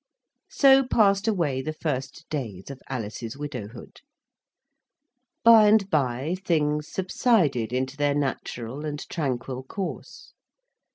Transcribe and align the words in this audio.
So 0.49 0.83
passed 0.83 1.27
away 1.27 1.61
the 1.61 1.73
first 1.75 2.25
days 2.31 2.71
of 2.71 2.81
Alice's 2.89 3.37
widowhood. 3.37 4.01
Bye 5.43 5.67
and 5.67 5.87
bye 5.91 6.37
things 6.43 6.87
subsided 6.91 7.71
into 7.71 7.97
their 7.97 8.15
natural 8.15 8.83
and 8.83 9.07
tranquil 9.09 9.61
course. 9.61 10.33